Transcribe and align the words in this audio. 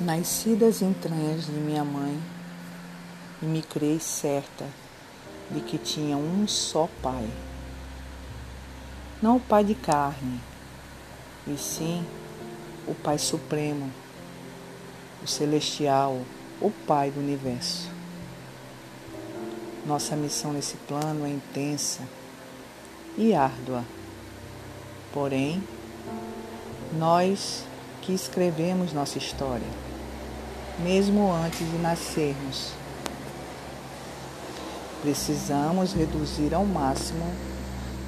Nasci 0.00 0.54
das 0.54 0.80
entranhas 0.80 1.44
de 1.44 1.52
minha 1.52 1.84
mãe 1.84 2.18
e 3.42 3.44
me 3.44 3.60
criei 3.60 4.00
certa 4.00 4.66
de 5.50 5.60
que 5.60 5.76
tinha 5.76 6.16
um 6.16 6.48
só 6.48 6.88
Pai. 7.02 7.28
Não 9.20 9.36
o 9.36 9.40
Pai 9.40 9.62
de 9.62 9.74
carne, 9.74 10.40
e 11.46 11.54
sim 11.58 12.02
o 12.88 12.94
Pai 12.94 13.18
Supremo, 13.18 13.92
o 15.22 15.26
Celestial, 15.26 16.22
o 16.62 16.70
Pai 16.70 17.10
do 17.10 17.20
Universo. 17.20 17.90
Nossa 19.84 20.16
missão 20.16 20.54
nesse 20.54 20.78
plano 20.78 21.26
é 21.26 21.28
intensa 21.28 22.00
e 23.18 23.34
árdua, 23.34 23.84
porém, 25.12 25.62
nós 26.90 27.64
que 28.00 28.14
escrevemos 28.14 28.94
nossa 28.94 29.18
história 29.18 29.89
mesmo 30.82 31.32
antes 31.32 31.58
de 31.58 31.78
nascermos. 31.78 32.72
Precisamos 35.02 35.92
reduzir 35.92 36.54
ao 36.54 36.64
máximo 36.64 37.24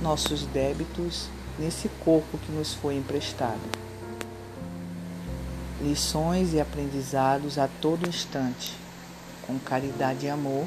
nossos 0.00 0.44
débitos 0.46 1.28
nesse 1.58 1.88
corpo 2.04 2.38
que 2.38 2.52
nos 2.52 2.74
foi 2.74 2.96
emprestado. 2.96 3.60
Lições 5.80 6.52
e 6.52 6.60
aprendizados 6.60 7.58
a 7.58 7.68
todo 7.80 8.08
instante, 8.08 8.76
com 9.46 9.58
caridade 9.58 10.26
e 10.26 10.30
amor, 10.30 10.66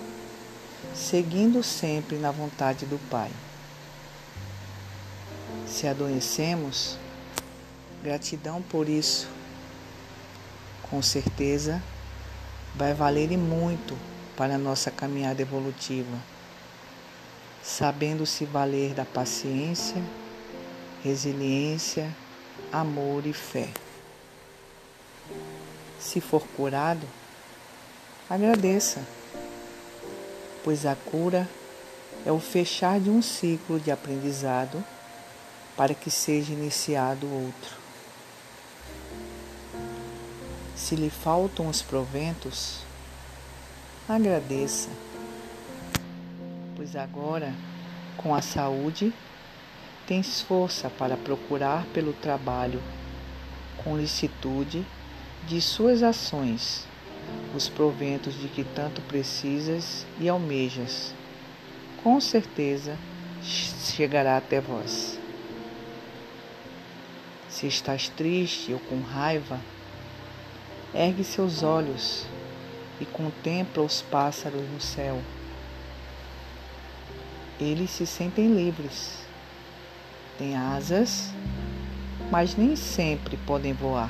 seguindo 0.93 1.63
sempre 1.63 2.17
na 2.17 2.31
vontade 2.31 2.85
do 2.85 2.99
Pai. 3.09 3.31
Se 5.67 5.87
adoecemos, 5.87 6.97
gratidão 8.03 8.61
por 8.61 8.89
isso. 8.89 9.27
Com 10.89 11.01
certeza, 11.01 11.81
vai 12.77 12.93
valer 12.93 13.31
e 13.31 13.37
muito 13.37 13.97
para 14.35 14.55
a 14.55 14.57
nossa 14.57 14.91
caminhada 14.91 15.41
evolutiva, 15.41 16.17
sabendo 17.63 18.25
se 18.25 18.45
valer 18.45 18.93
da 18.93 19.05
paciência, 19.05 20.03
resiliência, 21.03 22.13
amor 22.71 23.25
e 23.25 23.31
fé. 23.31 23.69
Se 25.99 26.19
for 26.19 26.45
curado, 26.55 27.07
agradeça, 28.29 29.01
pois 30.63 30.85
a 30.85 30.95
cura 30.95 31.49
é 32.25 32.31
o 32.31 32.39
fechar 32.39 32.99
de 32.99 33.09
um 33.09 33.21
ciclo 33.21 33.79
de 33.79 33.89
aprendizado 33.89 34.83
para 35.77 35.93
que 35.93 36.11
seja 36.11 36.51
iniciado 36.51 37.27
outro. 37.27 37.84
Se 40.75 40.93
lhe 40.93 41.09
faltam 41.09 41.69
os 41.69 41.81
proventos, 41.81 42.81
agradeça, 44.09 44.89
pois 46.75 46.97
agora, 46.97 47.53
com 48.17 48.35
a 48.35 48.41
saúde, 48.41 49.13
tens 50.05 50.41
força 50.41 50.89
para 50.89 51.15
procurar 51.15 51.85
pelo 51.93 52.11
trabalho, 52.11 52.83
com 53.83 53.97
licitude 53.97 54.85
de 55.47 55.61
suas 55.61 56.03
ações, 56.03 56.85
os 57.55 57.69
proventos 57.69 58.37
de 58.37 58.49
que 58.49 58.65
tanto 58.65 59.01
precisas 59.03 60.05
e 60.19 60.27
almejas. 60.27 61.15
Com 62.03 62.19
certeza 62.19 62.97
chegará 63.41 64.35
até 64.35 64.59
vós. 64.59 65.17
Se 67.47 67.65
estás 67.65 68.09
triste 68.09 68.73
ou 68.73 68.79
com 68.79 68.99
raiva, 68.99 69.59
Ergue 70.97 71.25
seus 71.25 71.61
olhos 71.61 72.25
e 73.01 73.05
contempla 73.05 73.83
os 73.83 74.01
pássaros 74.01 74.61
no 74.61 74.79
céu. 74.79 75.21
Eles 77.59 77.89
se 77.89 78.07
sentem 78.07 78.47
livres. 78.47 79.19
Têm 80.37 80.55
asas, 80.55 81.31
mas 82.31 82.55
nem 82.55 82.77
sempre 82.77 83.35
podem 83.35 83.73
voar. 83.73 84.09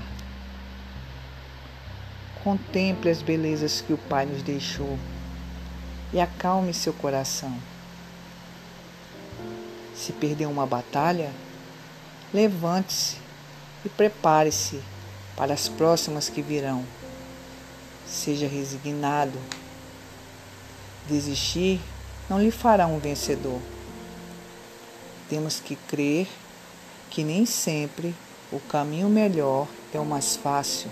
Contemple 2.44 3.10
as 3.10 3.24
belezas 3.24 3.82
que 3.82 3.92
o 3.92 3.98
Pai 3.98 4.28
nos 4.28 4.44
deixou 4.44 5.00
e 6.14 6.20
acalme 6.20 6.72
seu 6.72 6.94
coração. 6.94 7.58
Se 9.96 10.14
perder 10.14 10.46
uma 10.46 10.68
batalha, 10.68 11.32
levante-se 12.32 13.18
e 13.84 13.90
prepare-se 13.90 14.80
para 15.36 15.54
as 15.54 15.68
próximas 15.68 16.30
que 16.30 16.42
virão. 16.42 16.86
Seja 18.08 18.48
resignado. 18.48 19.38
Desistir 21.08 21.80
não 22.30 22.42
lhe 22.42 22.52
fará 22.52 22.88
um 22.88 23.00
vencedor. 23.00 23.60
Temos 25.30 25.60
que 25.60 25.76
crer 25.76 26.28
que 27.10 27.24
nem 27.24 27.46
sempre 27.46 28.16
o 28.52 28.60
caminho 28.60 29.10
melhor 29.10 29.68
é 29.94 30.00
o 30.00 30.06
mais 30.06 30.36
fácil. 30.36 30.90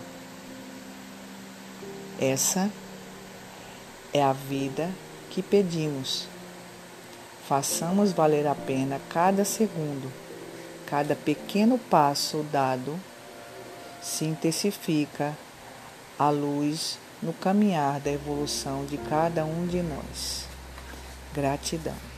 Essa 2.20 2.70
é 4.14 4.24
a 4.24 4.34
vida 4.34 4.90
que 5.30 5.42
pedimos. 5.42 6.28
Façamos 7.48 8.12
valer 8.12 8.48
a 8.48 8.56
pena 8.56 9.02
cada 9.10 9.44
segundo, 9.44 10.12
cada 10.86 11.16
pequeno 11.16 11.78
passo 11.78 12.44
dado 12.52 12.98
se 14.04 14.26
intensifica 14.26 15.36
a 16.20 16.30
luz 16.30 17.00
no 17.22 17.32
caminhar 17.32 18.02
da 18.02 18.12
evolução 18.12 18.86
de 18.86 18.98
cada 18.98 19.46
um 19.46 19.66
de 19.66 19.82
nós. 19.82 20.46
Gratidão. 21.34 22.13